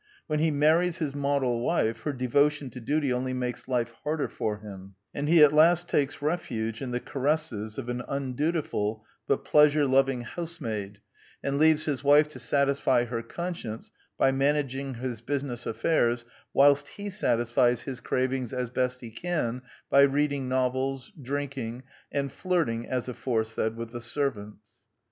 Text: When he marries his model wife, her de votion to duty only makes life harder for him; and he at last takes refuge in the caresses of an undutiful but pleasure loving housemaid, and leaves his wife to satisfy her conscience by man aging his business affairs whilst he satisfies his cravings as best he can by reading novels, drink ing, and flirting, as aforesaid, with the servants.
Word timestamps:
When 0.25 0.39
he 0.39 0.49
marries 0.49 0.97
his 0.97 1.13
model 1.13 1.59
wife, 1.61 2.01
her 2.01 2.11
de 2.11 2.27
votion 2.27 2.71
to 2.71 2.79
duty 2.79 3.13
only 3.13 3.33
makes 3.33 3.67
life 3.67 3.93
harder 4.03 4.27
for 4.27 4.57
him; 4.57 4.95
and 5.13 5.29
he 5.29 5.43
at 5.43 5.53
last 5.53 5.87
takes 5.87 6.23
refuge 6.23 6.81
in 6.81 6.89
the 6.89 6.99
caresses 6.99 7.77
of 7.77 7.87
an 7.87 8.01
undutiful 8.07 9.05
but 9.27 9.45
pleasure 9.45 9.85
loving 9.85 10.21
housemaid, 10.21 11.01
and 11.43 11.59
leaves 11.59 11.85
his 11.85 12.03
wife 12.03 12.27
to 12.29 12.39
satisfy 12.39 13.05
her 13.05 13.21
conscience 13.21 13.91
by 14.17 14.31
man 14.31 14.55
aging 14.55 14.95
his 14.95 15.21
business 15.21 15.67
affairs 15.67 16.25
whilst 16.51 16.87
he 16.87 17.11
satisfies 17.11 17.81
his 17.81 17.99
cravings 17.99 18.51
as 18.53 18.71
best 18.71 19.01
he 19.01 19.11
can 19.11 19.61
by 19.91 20.01
reading 20.01 20.49
novels, 20.49 21.11
drink 21.21 21.59
ing, 21.59 21.83
and 22.11 22.31
flirting, 22.31 22.87
as 22.89 23.07
aforesaid, 23.07 23.75
with 23.75 23.91
the 23.91 24.01
servants. 24.01 24.63